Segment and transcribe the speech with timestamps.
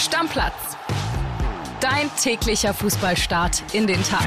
[0.00, 0.78] Stammplatz.
[1.82, 4.26] Dein täglicher Fußballstart in den Tag.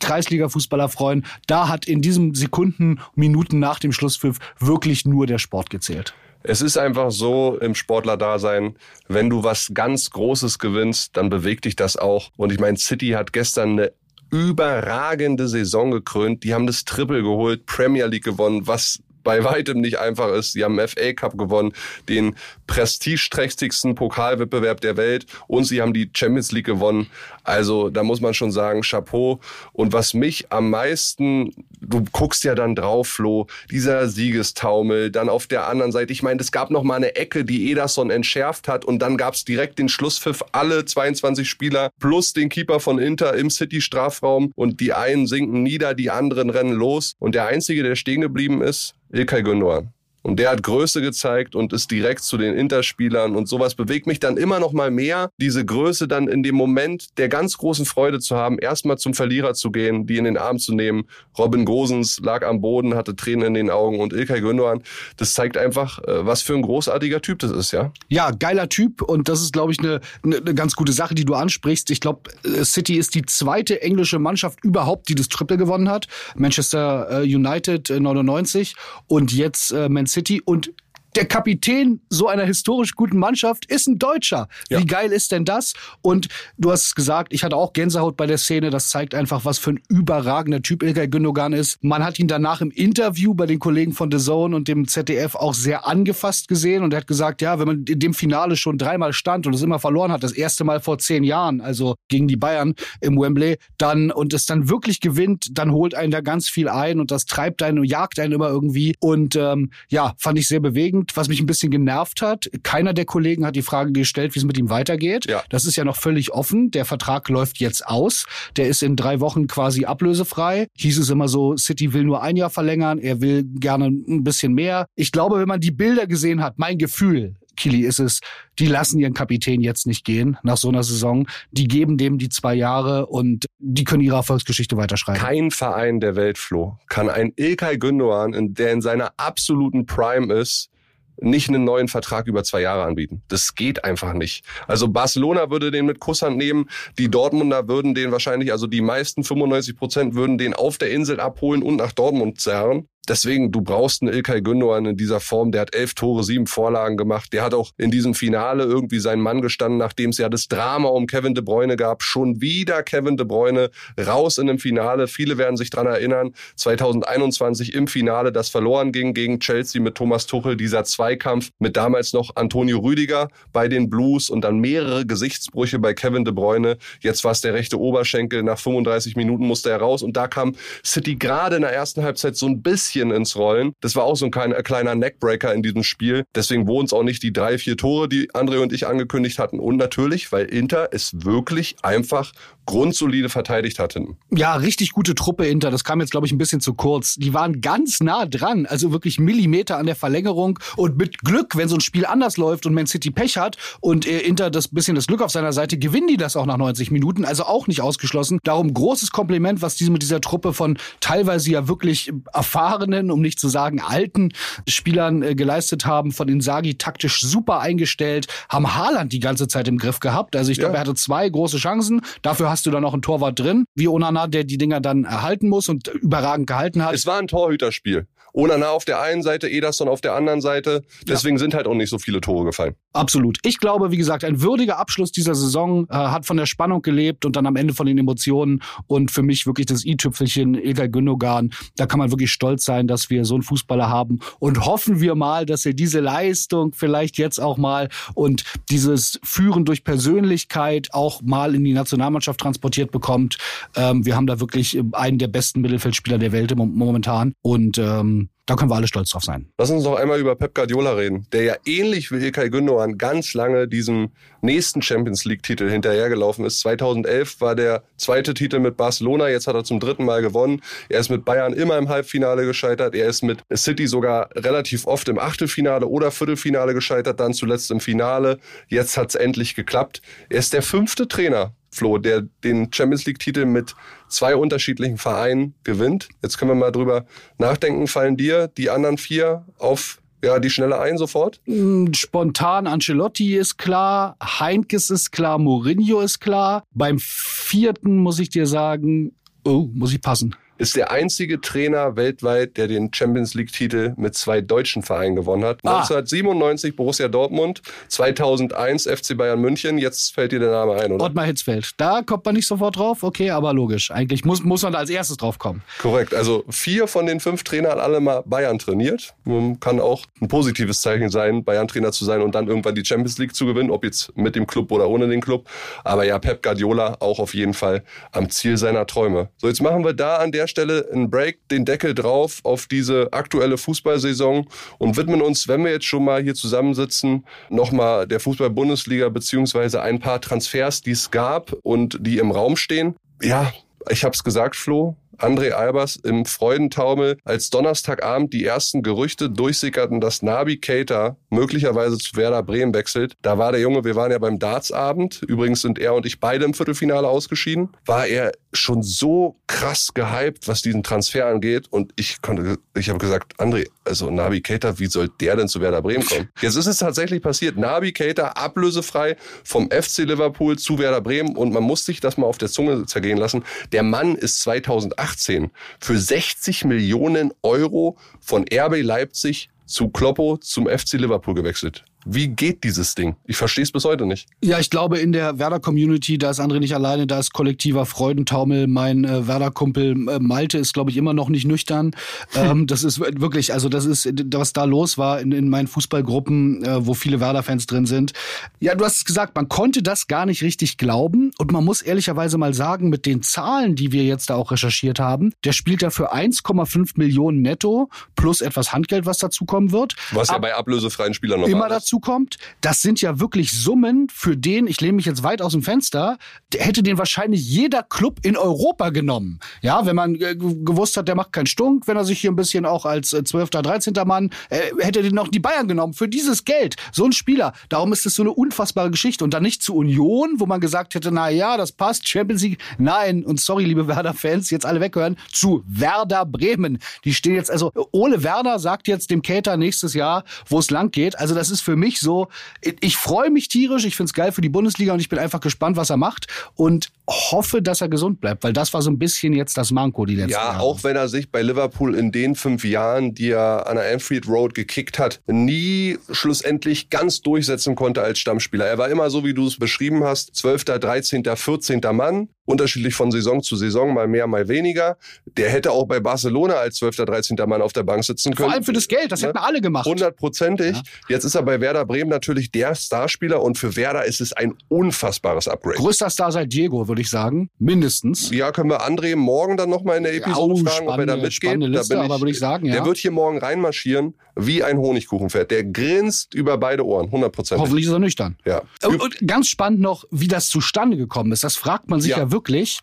[0.49, 1.25] Kreisliga-Fußballer freuen.
[1.47, 6.15] Da hat in diesen Sekunden, Minuten nach dem Schlusspfiff wirklich nur der Sport gezählt.
[6.43, 8.77] Es ist einfach so im Sportler-Dasein,
[9.09, 12.31] wenn du was ganz Großes gewinnst, dann bewegt dich das auch.
[12.37, 13.93] Und ich meine, City hat gestern eine
[14.31, 16.45] überragende Saison gekrönt.
[16.45, 20.53] Die haben das Triple geholt, Premier League gewonnen, was bei weitem nicht einfach ist.
[20.53, 21.73] Sie haben FA Cup gewonnen,
[22.09, 22.37] den
[22.67, 27.09] prestigeträchtigsten Pokalwettbewerb der Welt und sie haben die Champions League gewonnen.
[27.45, 29.41] Also da muss man schon sagen, Chapeau.
[29.73, 35.47] Und was mich am meisten, du guckst ja dann drauf, Flo, dieser Siegestaumel, dann auf
[35.47, 38.85] der anderen Seite, ich meine, es gab noch mal eine Ecke, die Ederson entschärft hat
[38.85, 43.35] und dann gab es direkt den Schlusspfiff, alle 22 Spieler plus den Keeper von Inter
[43.35, 47.97] im City-Strafraum und die einen sinken nieder, die anderen rennen los und der Einzige, der
[47.97, 49.87] stehen geblieben ist, Ilkay Gündoğan.
[50.29, 54.21] Und der hat Größe gezeigt und ist direkt zu den Interspielern und sowas bewegt mich
[54.21, 58.19] dann immer noch mal mehr, diese Größe dann in dem Moment der ganz großen Freude
[58.19, 61.09] zu haben, erstmal zum Verlierer zu gehen, die in den Arm zu nehmen.
[61.39, 64.83] Robin Gosens lag am Boden, hatte Tränen in den Augen und Ilkay Gündoğan,
[65.17, 67.91] das zeigt einfach, äh, was für ein großartiger Typ das ist, ja?
[68.09, 71.37] Ja, geiler Typ und das ist, glaube ich, eine, eine ganz gute Sache, die du
[71.37, 71.91] ansprichst.
[71.91, 76.07] Ich glaube, äh, City ist die zweite englische Mannschaft überhaupt, die das Triple gewonnen hat.
[76.37, 78.75] Manchester äh, United 99
[79.07, 80.73] und jetzt Man City City und
[81.17, 84.49] der Kapitän so einer historisch guten Mannschaft ist ein Deutscher.
[84.69, 84.81] Ja.
[84.81, 85.73] Wie geil ist denn das?
[86.03, 88.71] Und du hast es gesagt, ich hatte auch Gänsehaut bei der Szene.
[88.71, 91.83] Das zeigt einfach, was für ein überragender Typ Ilkay Gündogan ist.
[91.83, 95.35] Man hat ihn danach im Interview bei den Kollegen von The Zone und dem ZDF
[95.35, 98.79] auch sehr angefasst gesehen und er hat gesagt, ja, wenn man in dem Finale schon
[98.79, 102.29] dreimal stand und es immer verloren hat, das erste Mal vor zehn Jahren, also gegen
[102.29, 106.49] die Bayern im Wembley, dann und es dann wirklich gewinnt, dann holt einen da ganz
[106.49, 108.95] viel ein und das treibt einen und jagt einen immer irgendwie.
[109.01, 112.49] Und ähm, ja, fand ich sehr bewegend was mich ein bisschen genervt hat.
[112.63, 115.29] Keiner der Kollegen hat die Frage gestellt, wie es mit ihm weitergeht.
[115.29, 115.43] Ja.
[115.49, 116.71] Das ist ja noch völlig offen.
[116.71, 118.27] Der Vertrag läuft jetzt aus.
[118.57, 120.69] Der ist in drei Wochen quasi ablösefrei.
[120.77, 122.99] Hieß es immer so, City will nur ein Jahr verlängern.
[122.99, 124.87] Er will gerne ein bisschen mehr.
[124.95, 128.21] Ich glaube, wenn man die Bilder gesehen hat, mein Gefühl, Kili ist es,
[128.59, 131.29] die lassen ihren Kapitän jetzt nicht gehen nach so einer Saison.
[131.51, 135.21] Die geben dem die zwei Jahre und die können ihre Erfolgsgeschichte weiterschreiben.
[135.21, 140.71] Kein Verein der Welt, Flo, kann ein Ilkay Gündoğan, der in seiner absoluten Prime ist,
[141.21, 143.23] nicht einen neuen Vertrag über zwei Jahre anbieten.
[143.29, 144.45] Das geht einfach nicht.
[144.67, 146.69] Also Barcelona würde den mit Kusshand nehmen,
[146.99, 151.21] die Dortmunder würden den wahrscheinlich, also die meisten 95 Prozent würden den auf der Insel
[151.21, 152.89] abholen und nach Dortmund zerren.
[153.09, 155.53] Deswegen, du brauchst einen Ilkay Gündogan in dieser Form.
[155.53, 157.33] Der hat elf Tore, sieben Vorlagen gemacht.
[157.33, 160.89] Der hat auch in diesem Finale irgendwie seinen Mann gestanden, nachdem es ja das Drama
[160.89, 162.03] um Kevin De Bruyne gab.
[162.03, 165.09] Schon wieder Kevin De Bruyne raus in dem Finale.
[165.09, 166.33] Viele werden sich dran erinnern.
[166.57, 170.57] 2021 im Finale, das verloren ging gegen Chelsea mit Thomas Tuchel.
[170.57, 175.95] Dieser Zweikampf mit damals noch Antonio Rüdiger bei den Blues und dann mehrere Gesichtsbrüche bei
[175.95, 176.79] Kevin De Bruyne.
[177.01, 178.43] Jetzt war es der rechte Oberschenkel.
[178.43, 182.37] Nach 35 Minuten musste er raus und da kam City gerade in der ersten Halbzeit
[182.37, 183.73] so ein bisschen ins Rollen.
[183.81, 186.25] Das war auch so ein kleiner, kleiner Neckbreaker in diesem Spiel.
[186.35, 189.59] Deswegen wurden es auch nicht die drei, vier Tore, die André und ich angekündigt hatten.
[189.59, 192.33] Und natürlich, weil Inter es wirklich einfach
[192.69, 194.19] grundsolide verteidigt hatten.
[194.31, 195.71] Ja, richtig gute Truppe Inter.
[195.71, 197.15] Das kam jetzt, glaube ich, ein bisschen zu kurz.
[197.15, 200.59] Die waren ganz nah dran, also wirklich Millimeter an der Verlängerung.
[200.77, 204.07] Und mit Glück, wenn so ein Spiel anders läuft und Man City Pech hat und
[204.07, 206.91] äh, Inter das bisschen das Glück auf seiner Seite, gewinnen die das auch nach 90
[206.91, 207.25] Minuten.
[207.25, 208.39] Also auch nicht ausgeschlossen.
[208.45, 213.41] Darum großes Kompliment, was die mit dieser Truppe von teilweise ja wirklich erfahrenen, um nicht
[213.41, 214.29] zu sagen alten
[214.69, 216.13] Spielern äh, geleistet haben.
[216.13, 220.37] Von Insagi taktisch super eingestellt, haben Haaland die ganze Zeit im Griff gehabt.
[220.37, 220.81] Also ich glaube, ja.
[220.81, 222.03] er hatte zwei große Chancen.
[222.21, 225.49] Dafür hast du dann noch einen Torwart drin, wie Onana, der die Dinger dann erhalten
[225.49, 226.95] muss und überragend gehalten hat.
[226.95, 228.07] Es war ein Torhüterspiel.
[228.39, 230.85] Onana auf der einen Seite, Ederson auf der anderen Seite.
[231.09, 231.41] Deswegen ja.
[231.41, 232.77] sind halt auch nicht so viele Tore gefallen.
[232.93, 233.39] Absolut.
[233.45, 237.25] Ich glaube, wie gesagt, ein würdiger Abschluss dieser Saison äh, hat von der Spannung gelebt
[237.25, 241.51] und dann am Ende von den Emotionen und für mich wirklich das i-Tüpfelchen Ilkay Gündogan.
[241.77, 245.17] Da kann man wirklich stolz sein, dass wir so einen Fußballer haben und hoffen wir
[245.17, 251.23] mal, dass er diese Leistung vielleicht jetzt auch mal und dieses Führen durch Persönlichkeit auch
[251.23, 253.37] mal in die Nationalmannschaft transportiert bekommt.
[253.75, 258.57] Ähm, wir haben da wirklich einen der besten Mittelfeldspieler der Welt momentan und ähm, da
[258.57, 259.51] können wir alle stolz drauf sein.
[259.59, 263.35] Lass uns noch einmal über Pep Guardiola reden, der ja ähnlich wie Ilkay Gündogan ganz
[263.35, 264.09] lange diesem
[264.41, 266.61] nächsten Champions League Titel hinterhergelaufen ist.
[266.61, 270.63] 2011 war der zweite Titel mit Barcelona, jetzt hat er zum dritten Mal gewonnen.
[270.89, 275.11] Er ist mit Bayern immer im Halbfinale gescheitert, er ist mit City sogar relativ oft
[275.11, 278.39] im Achtelfinale oder Viertelfinale gescheitert, dann zuletzt im Finale.
[278.69, 280.01] Jetzt hat es endlich geklappt.
[280.31, 283.75] Er ist der fünfte Trainer Flo, der den Champions League-Titel mit
[284.09, 286.09] zwei unterschiedlichen Vereinen gewinnt.
[286.23, 287.05] Jetzt können wir mal drüber
[287.39, 287.87] nachdenken.
[287.87, 291.41] Fallen dir die anderen vier auf ja, die schnelle ein sofort?
[291.47, 296.65] Mm, spontan Ancelotti ist klar, Heinkes ist klar, Mourinho ist klar.
[296.75, 302.57] Beim vierten muss ich dir sagen, oh, muss ich passen ist der einzige Trainer weltweit,
[302.57, 305.61] der den Champions League-Titel mit zwei deutschen Vereinen gewonnen hat.
[305.65, 305.79] Ah.
[305.81, 309.79] 1997 Borussia Dortmund, 2001 FC Bayern München.
[309.79, 311.05] Jetzt fällt dir der Name ein, oder?
[311.05, 311.73] Ottmar Hitzfeld.
[311.77, 313.91] Da kommt man nicht sofort drauf, okay, aber logisch.
[313.91, 315.63] Eigentlich muss, muss man da als erstes drauf kommen.
[315.79, 316.15] Korrekt.
[316.15, 319.15] Also vier von den fünf Trainern alle mal Bayern trainiert.
[319.61, 323.35] Kann auch ein positives Zeichen sein, Bayern-Trainer zu sein und dann irgendwann die Champions League
[323.35, 325.49] zu gewinnen, ob jetzt mit dem Club oder ohne den Club.
[325.85, 329.29] Aber ja, Pep Guardiola auch auf jeden Fall am Ziel seiner Träume.
[329.37, 333.13] So, jetzt machen wir da an der Stelle einen Break, den Deckel drauf auf diese
[333.13, 339.09] aktuelle Fußballsaison und widmen uns, wenn wir jetzt schon mal hier zusammensitzen, nochmal der Fußball-Bundesliga
[339.09, 342.97] beziehungsweise ein paar Transfers, die es gab und die im Raum stehen.
[343.23, 343.53] Ja,
[343.91, 350.01] ich habe es gesagt, Flo, André Albers im Freudentaumel, als Donnerstagabend die ersten Gerüchte durchsickerten,
[350.01, 353.15] dass Nabi Keita möglicherweise zu Werder Bremen wechselt.
[353.23, 356.45] Da war der Junge, wir waren ja beim Dartsabend, übrigens sind er und ich beide
[356.45, 362.23] im Viertelfinale ausgeschieden, war er schon so krass gehypt, was diesen Transfer angeht und ich
[362.23, 366.05] konnte, ich habe gesagt, André, also Nabi Keita, wie soll der denn zu Werder Bremen
[366.05, 366.29] kommen?
[366.41, 371.53] Jetzt ist es tatsächlich passiert, Nabi Keita ablösefrei vom FC Liverpool zu Werder Bremen und
[371.53, 373.45] man muss sich das mal auf der Zunge zergehen lassen.
[373.73, 380.67] Der Mann ist 2008 2018 für 60 Millionen Euro von RB Leipzig zu Kloppo zum
[380.67, 381.85] FC Liverpool gewechselt.
[382.11, 383.17] Wie geht dieses Ding?
[383.27, 384.29] Ich verstehe es bis heute nicht.
[384.43, 388.67] Ja, ich glaube, in der Werder-Community, da ist André nicht alleine, da ist kollektiver Freudentaumel.
[388.67, 391.91] Mein äh, Werder-Kumpel äh, Malte ist, glaube ich, immer noch nicht nüchtern.
[392.35, 396.65] ähm, das ist wirklich, also das ist, was da los war in, in meinen Fußballgruppen,
[396.65, 398.15] äh, wo viele Werder-Fans drin sind.
[398.59, 401.31] Ja, du hast es gesagt, man konnte das gar nicht richtig glauben.
[401.37, 404.99] Und man muss ehrlicherweise mal sagen, mit den Zahlen, die wir jetzt da auch recherchiert
[404.99, 409.95] haben, der spielt ja für 1,5 Millionen netto plus etwas Handgeld, was dazukommen wird.
[410.13, 414.37] Was ja bei ablösefreien Spielern normal immer dazu kommt, das sind ja wirklich Summen, für
[414.37, 416.19] den, ich lehne mich jetzt weit aus dem Fenster,
[416.57, 419.41] hätte den wahrscheinlich jeder Club in Europa genommen.
[419.63, 422.37] Ja, wenn man äh, gewusst hat, der macht keinen Stunk, wenn er sich hier ein
[422.37, 423.95] bisschen auch als äh, 12., 13.
[424.07, 426.77] Mann, äh, hätte den noch die Bayern genommen für dieses Geld.
[426.93, 427.53] So ein Spieler.
[427.69, 429.25] Darum ist es so eine unfassbare Geschichte.
[429.25, 432.59] Und dann nicht zu Union, wo man gesagt hätte, na ja, das passt, Champions League.
[432.79, 436.79] Nein, und sorry, liebe Werder-Fans, jetzt alle weghören, zu Werder Bremen.
[437.05, 440.91] Die stehen jetzt, also Ole Werder sagt jetzt dem Cater nächstes Jahr, wo es lang
[440.91, 441.19] geht.
[441.19, 442.29] Also das ist für mich so,
[442.61, 445.41] ich freue mich tierisch, ich finde es geil für die Bundesliga und ich bin einfach
[445.41, 446.27] gespannt, was er macht.
[446.55, 450.05] Und hoffe, dass er gesund bleibt, weil das war so ein bisschen jetzt das Manko
[450.05, 450.57] die letzten ja, Jahre.
[450.57, 453.91] Ja, auch wenn er sich bei Liverpool in den fünf Jahren, die er an der
[453.93, 458.67] Anfield Road gekickt hat, nie schlussendlich ganz durchsetzen konnte als Stammspieler.
[458.67, 461.81] Er war immer so, wie du es beschrieben hast, 12., 13., 14.
[461.93, 464.97] Mann, unterschiedlich von Saison zu Saison, mal mehr, mal weniger.
[465.37, 467.37] Der hätte auch bei Barcelona als 12., 13.
[467.47, 468.49] Mann auf der Bank sitzen können.
[468.49, 469.29] Vor allem für das Geld, das ne?
[469.29, 469.87] hätten alle gemacht.
[469.87, 470.77] Hundertprozentig.
[470.77, 470.83] Ja.
[471.09, 474.55] Jetzt ist er bei Werder Bremen natürlich der Starspieler und für Werder ist es ein
[474.69, 475.77] unfassbares Upgrade.
[475.77, 477.51] Größter Star seit Diego, würde ich sagen.
[477.59, 478.31] Mindestens.
[478.31, 481.07] Ja, können wir André morgen dann nochmal in der Episode ja, oh, fragen, ob er
[481.07, 481.59] da mitgeht.
[481.59, 482.73] Liste, da bin ich, aber würde ich sagen, ja.
[482.73, 485.51] Der wird hier morgen reinmarschieren wie ein Honigkuchenpferd.
[485.51, 487.59] Der grinst über beide Ohren, 100%.
[487.59, 488.37] Hoffentlich ist er nüchtern.
[488.47, 488.63] Ja.
[488.87, 491.45] Und ganz spannend noch, wie das zustande gekommen ist.
[491.45, 492.38] Das fragt man sich ja, ja wirklich.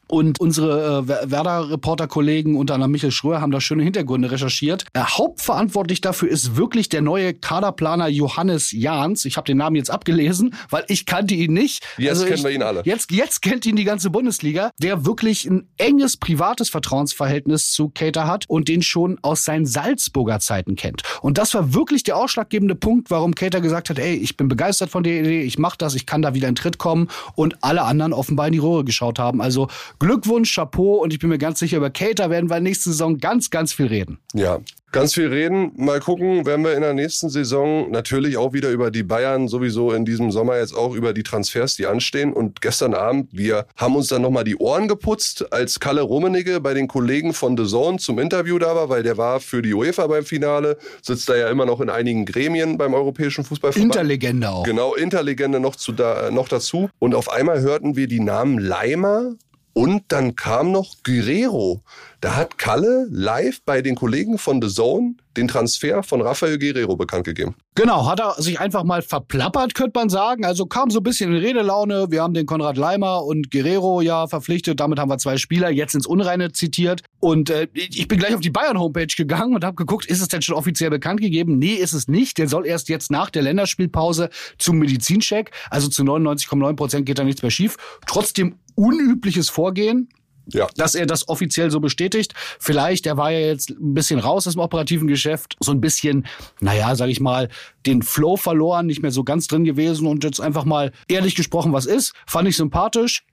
[0.07, 4.85] Und unsere äh, Werder-Reporter-Kollegen, unter anderem Michael Schröer, haben da schöne Hintergründe recherchiert.
[4.93, 9.25] Äh, hauptverantwortlich dafür ist wirklich der neue Kaderplaner Johannes Jahns.
[9.25, 11.83] Ich habe den Namen jetzt abgelesen, weil ich kannte ihn nicht.
[11.97, 12.81] Jetzt also kennen ich, wir ihn alle.
[12.85, 18.27] Jetzt, jetzt kennt ihn die ganze Bundesliga, der wirklich ein enges privates Vertrauensverhältnis zu Cater
[18.27, 21.03] hat und den schon aus seinen Salzburger Zeiten kennt.
[21.21, 24.89] Und das war wirklich der ausschlaggebende Punkt, warum Cater gesagt hat, ey, ich bin begeistert
[24.89, 27.83] von der Idee, ich mache das, ich kann da wieder in Tritt kommen und alle
[27.83, 29.41] anderen offenbar in die Röhre geschaut haben.
[29.45, 29.67] Also
[29.99, 33.49] Glückwunsch, Chapeau und ich bin mir ganz sicher, über Cater werden wir nächste Saison ganz,
[33.49, 34.19] ganz viel reden.
[34.33, 34.59] Ja,
[34.95, 35.73] ganz viel reden.
[35.75, 39.91] Mal gucken, werden wir in der nächsten Saison natürlich auch wieder über die Bayern, sowieso
[39.91, 42.31] in diesem Sommer jetzt auch über die Transfers, die anstehen.
[42.31, 46.73] Und gestern Abend, wir haben uns dann nochmal die Ohren geputzt, als Kalle Rummenigge bei
[46.73, 50.07] den Kollegen von The Zone zum Interview da war, weil der war für die UEFA
[50.07, 53.93] beim Finale, sitzt da ja immer noch in einigen Gremien beim Europäischen Fußballverband.
[53.93, 54.63] Interlegende auch.
[54.63, 56.89] Genau, Interlegende noch, zu da, noch dazu.
[56.99, 59.35] Und auf einmal hörten wir die Namen Leimer
[59.75, 61.83] und dann kam noch Guerrero.
[62.21, 66.95] Da hat Kalle live bei den Kollegen von The Zone den Transfer von Rafael Guerrero
[66.95, 67.55] bekannt gegeben.
[67.75, 70.45] Genau, hat er sich einfach mal verplappert, könnte man sagen.
[70.45, 72.07] Also kam so ein bisschen in Redelaune.
[72.09, 74.79] Wir haben den Konrad Leimer und Guerrero ja verpflichtet.
[74.79, 77.01] Damit haben wir zwei Spieler jetzt ins Unreine zitiert.
[77.19, 80.41] Und äh, ich bin gleich auf die Bayern-Homepage gegangen und habe geguckt, ist es denn
[80.41, 81.59] schon offiziell bekannt gegeben?
[81.59, 82.37] Nee, ist es nicht.
[82.37, 85.51] Der soll erst jetzt nach der Länderspielpause zum Medizincheck.
[85.69, 87.75] Also zu 99,9 Prozent geht da nichts mehr schief.
[88.07, 90.09] Trotzdem unübliches Vorgehen.
[90.47, 90.67] Ja.
[90.75, 92.35] Dass er das offiziell so bestätigt.
[92.59, 96.27] Vielleicht, er war ja jetzt ein bisschen raus aus dem operativen Geschäft, so ein bisschen,
[96.59, 97.49] naja, sag ich mal,
[97.87, 101.73] den Flow verloren, nicht mehr so ganz drin gewesen und jetzt einfach mal ehrlich gesprochen,
[101.73, 102.13] was ist.
[102.27, 103.23] Fand ich sympathisch.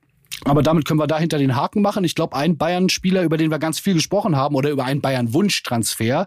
[0.45, 2.05] Aber damit können wir dahinter den Haken machen.
[2.05, 6.27] Ich glaube, ein Bayern-Spieler, über den wir ganz viel gesprochen haben, oder über einen Bayern-Wunschtransfer,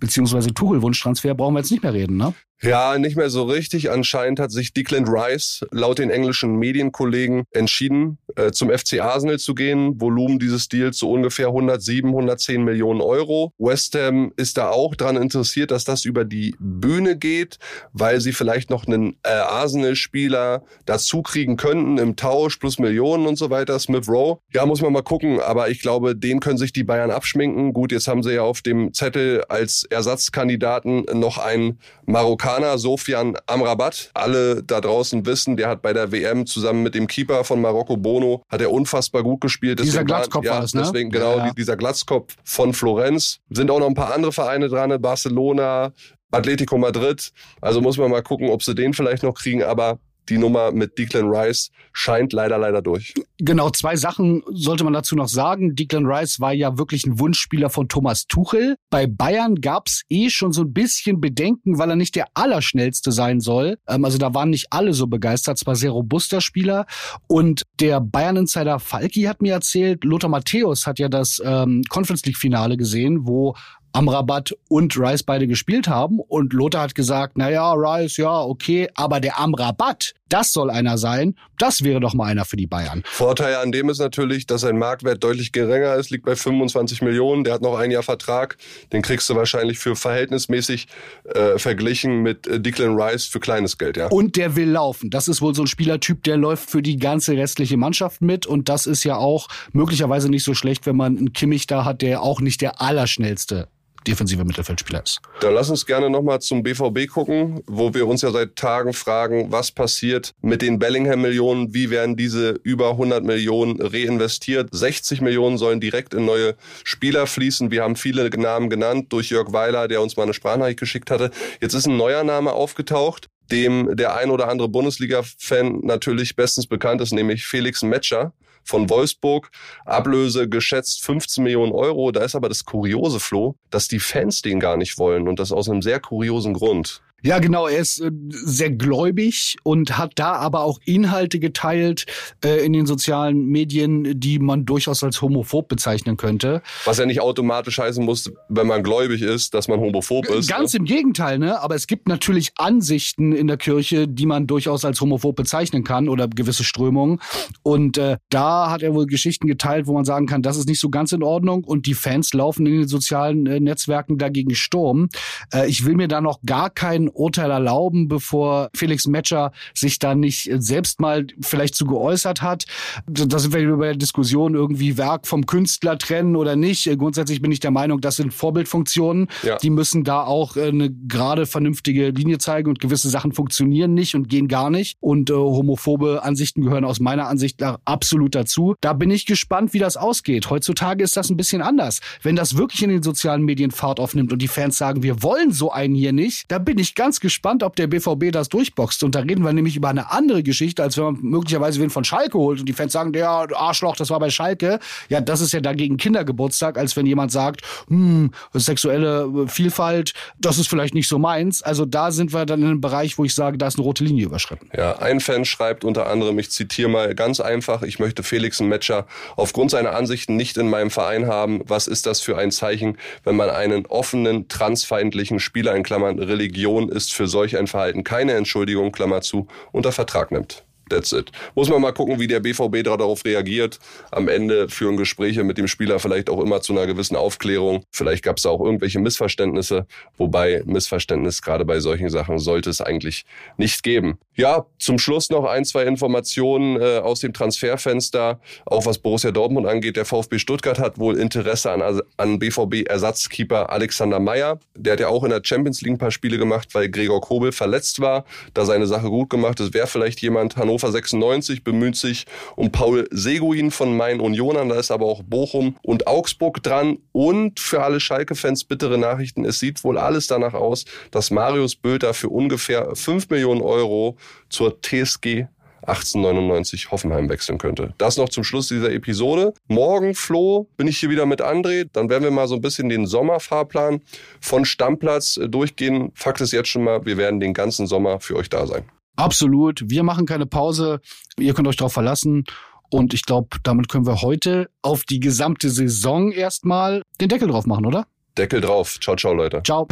[0.00, 2.34] beziehungsweise Tuchel-Wunschtransfer, brauchen wir jetzt nicht mehr reden, ne?
[2.62, 3.90] Ja, nicht mehr so richtig.
[3.90, 9.54] Anscheinend hat sich Declan Rice laut den englischen Medienkollegen entschieden, äh, zum FC Arsenal zu
[9.54, 10.00] gehen.
[10.00, 13.52] Volumen dieses Deals so ungefähr 107, 110 Millionen Euro.
[13.58, 17.58] West Ham ist da auch dran interessiert, dass das über die Bühne geht,
[17.92, 23.36] weil sie vielleicht noch einen äh, Arsenal-Spieler dazu kriegen könnten im Tausch plus Millionen und
[23.36, 23.78] so weiter.
[23.78, 24.40] Smith Rowe.
[24.54, 25.40] Ja, muss man mal gucken.
[25.40, 27.74] Aber ich glaube, den können sich die Bayern abschminken.
[27.74, 34.10] Gut, jetzt haben sie ja auf dem Zettel als Ersatzkandidaten noch einen Marokkaner Sofian Amrabat.
[34.14, 37.96] Alle da draußen wissen, der hat bei der WM zusammen mit dem Keeper von Marokko
[37.96, 39.78] Bono hat er unfassbar gut gespielt.
[39.78, 40.82] Deswegen dieser Glatzkopf war, ja, das, ne?
[40.82, 41.52] Deswegen genau ja, ja.
[41.52, 43.38] dieser Glatzkopf von Florenz.
[43.50, 45.92] Sind auch noch ein paar andere Vereine dran, Barcelona,
[46.30, 47.32] Atletico Madrid.
[47.60, 49.62] Also muss man mal gucken, ob sie den vielleicht noch kriegen.
[49.62, 49.98] Aber
[50.28, 53.14] die Nummer mit Declan Rice scheint leider, leider durch.
[53.38, 55.74] Genau, zwei Sachen sollte man dazu noch sagen.
[55.74, 58.76] Declan Rice war ja wirklich ein Wunschspieler von Thomas Tuchel.
[58.90, 63.40] Bei Bayern gab's eh schon so ein bisschen Bedenken, weil er nicht der Allerschnellste sein
[63.40, 63.78] soll.
[63.88, 65.58] Ähm, also da waren nicht alle so begeistert.
[65.58, 66.86] Zwar sehr robuster Spieler.
[67.28, 72.76] Und der Bayern-Insider Falki hat mir erzählt, Lothar Matthäus hat ja das ähm, Conference League-Finale
[72.76, 73.54] gesehen, wo
[73.96, 76.20] Amrabat und Rice beide gespielt haben.
[76.20, 80.98] Und Lothar hat gesagt, na ja, Rice, ja, okay, aber der Amrabat, das soll einer
[80.98, 81.34] sein.
[81.58, 83.02] Das wäre doch mal einer für die Bayern.
[83.06, 87.44] Vorteil an dem ist natürlich, dass sein Marktwert deutlich geringer ist, liegt bei 25 Millionen.
[87.44, 88.58] Der hat noch ein Jahr Vertrag.
[88.92, 90.88] Den kriegst du wahrscheinlich für verhältnismäßig
[91.24, 94.08] äh, verglichen mit äh, Declan Rice für kleines Geld, ja.
[94.08, 95.08] Und der will laufen.
[95.08, 98.44] Das ist wohl so ein Spielertyp, der läuft für die ganze restliche Mannschaft mit.
[98.44, 102.02] Und das ist ja auch möglicherweise nicht so schlecht, wenn man einen Kimmich da hat,
[102.02, 103.68] der auch nicht der allerschnellste
[104.06, 105.20] defensive Mittelfeldspieler ist.
[105.40, 109.50] Dann lass uns gerne nochmal zum BVB gucken, wo wir uns ja seit Tagen fragen,
[109.50, 114.68] was passiert mit den Bellingham-Millionen, wie werden diese über 100 Millionen reinvestiert.
[114.72, 117.70] 60 Millionen sollen direkt in neue Spieler fließen.
[117.70, 121.30] Wir haben viele Namen genannt durch Jörg Weiler, der uns mal eine Sprachnachricht geschickt hatte.
[121.60, 127.00] Jetzt ist ein neuer Name aufgetaucht dem der ein oder andere Bundesliga-Fan natürlich bestens bekannt
[127.00, 128.32] ist, nämlich Felix Metscher
[128.66, 129.50] von Wolfsburg.
[129.84, 132.10] Ablöse geschätzt 15 Millionen Euro.
[132.12, 135.52] Da ist aber das kuriose Flo, dass die Fans den gar nicht wollen und das
[135.52, 137.02] aus einem sehr kuriosen Grund.
[137.22, 137.66] Ja, genau.
[137.66, 142.06] Er ist äh, sehr gläubig und hat da aber auch Inhalte geteilt
[142.44, 146.62] äh, in den sozialen Medien, die man durchaus als homophob bezeichnen könnte.
[146.84, 150.48] Was ja nicht automatisch heißen muss, wenn man gläubig ist, dass man homophob ist.
[150.48, 150.80] Ganz ne?
[150.80, 151.60] im Gegenteil, ne?
[151.60, 156.08] Aber es gibt natürlich Ansichten in der Kirche, die man durchaus als homophob bezeichnen kann
[156.08, 157.20] oder gewisse Strömungen.
[157.62, 160.80] Und äh, da hat er wohl Geschichten geteilt, wo man sagen kann, das ist nicht
[160.80, 165.08] so ganz in Ordnung und die Fans laufen in den sozialen äh, Netzwerken dagegen Sturm.
[165.52, 170.14] Äh, ich will mir da noch gar keinen Urteil erlauben, bevor Felix Metscher sich da
[170.14, 172.64] nicht selbst mal vielleicht zu geäußert hat.
[173.06, 176.88] Da sind wir über der Diskussion irgendwie Werk vom Künstler trennen oder nicht.
[176.98, 179.28] Grundsätzlich bin ich der Meinung, das sind Vorbildfunktionen.
[179.42, 179.56] Ja.
[179.56, 184.14] Die müssen da auch äh, eine gerade vernünftige Linie zeigen und gewisse Sachen funktionieren nicht
[184.14, 184.96] und gehen gar nicht.
[185.00, 188.74] Und äh, homophobe Ansichten gehören aus meiner Ansicht nach absolut dazu.
[188.80, 190.50] Da bin ich gespannt, wie das ausgeht.
[190.50, 192.00] Heutzutage ist das ein bisschen anders.
[192.22, 195.52] Wenn das wirklich in den sozialen Medien Fahrt aufnimmt und die Fans sagen, wir wollen
[195.52, 199.04] so einen hier nicht, da bin ich ganz gespannt, ob der BVB das durchboxt.
[199.04, 202.02] Und da reden wir nämlich über eine andere Geschichte, als wenn man möglicherweise wen von
[202.02, 204.80] Schalke holt und die Fans sagen, der Arschloch, das war bei Schalke.
[205.08, 210.68] Ja, das ist ja dagegen Kindergeburtstag, als wenn jemand sagt, hm, sexuelle Vielfalt, das ist
[210.68, 211.62] vielleicht nicht so meins.
[211.62, 214.02] Also da sind wir dann in einem Bereich, wo ich sage, da ist eine rote
[214.02, 214.68] Linie überschritten.
[214.76, 219.06] Ja, ein Fan schreibt unter anderem, ich zitiere mal ganz einfach, ich möchte Felix Metscher
[219.36, 221.60] aufgrund seiner Ansichten nicht in meinem Verein haben.
[221.66, 226.85] Was ist das für ein Zeichen, wenn man einen offenen, transfeindlichen Spieler in Klammern Religion
[226.88, 230.65] ist für solch ein Verhalten keine Entschuldigung, Klammer zu, unter Vertrag nimmt.
[230.88, 231.32] That's it.
[231.56, 233.80] Muss man mal gucken, wie der BVB darauf reagiert.
[234.12, 237.82] Am Ende führen Gespräche mit dem Spieler vielleicht auch immer zu einer gewissen Aufklärung.
[237.90, 243.24] Vielleicht gab es auch irgendwelche Missverständnisse, wobei Missverständnis gerade bei solchen Sachen sollte es eigentlich
[243.56, 244.18] nicht geben.
[244.36, 249.66] Ja, zum Schluss noch ein, zwei Informationen äh, aus dem Transferfenster, auch was Borussia Dortmund
[249.66, 249.96] angeht.
[249.96, 254.60] Der VfB Stuttgart hat wohl Interesse an, an BVB-Ersatzkeeper Alexander Meyer.
[254.76, 257.50] Der hat ja auch in der Champions League ein paar Spiele gemacht, weil Gregor Kobel
[257.50, 258.24] verletzt war,
[258.54, 259.74] da seine Sache gut gemacht ist.
[259.74, 264.68] Wäre vielleicht jemand, Hannover Hannover 96 bemüht sich um Paul Seguin von Main Unionern.
[264.68, 266.98] Da ist aber auch Bochum und Augsburg dran.
[267.12, 269.46] Und für alle Schalke-Fans bittere Nachrichten.
[269.46, 274.18] Es sieht wohl alles danach aus, dass Marius Bülter für ungefähr 5 Millionen Euro
[274.50, 275.46] zur TSG
[275.86, 277.94] 1899 Hoffenheim wechseln könnte.
[277.96, 279.54] Das noch zum Schluss dieser Episode.
[279.68, 281.88] Morgen, Flo, bin ich hier wieder mit André.
[281.90, 284.02] Dann werden wir mal so ein bisschen den Sommerfahrplan
[284.42, 286.12] von Stammplatz äh, durchgehen.
[286.14, 288.84] Fakt ist jetzt schon mal, wir werden den ganzen Sommer für euch da sein.
[289.16, 289.82] Absolut.
[289.86, 291.00] Wir machen keine Pause.
[291.38, 292.44] Ihr könnt euch darauf verlassen.
[292.90, 297.66] Und ich glaube, damit können wir heute auf die gesamte Saison erstmal den Deckel drauf
[297.66, 298.06] machen, oder?
[298.38, 298.98] Deckel drauf.
[299.00, 299.62] Ciao, ciao, Leute.
[299.64, 299.88] Ciao.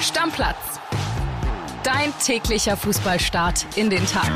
[0.00, 0.56] Stammplatz.
[1.84, 4.30] Dein täglicher Fußballstart in den Tag.